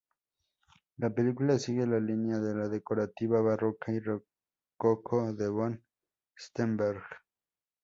[0.97, 5.83] La película sigue la línea de la decorativa barroca y rococó de von
[6.39, 7.03] Sternberg.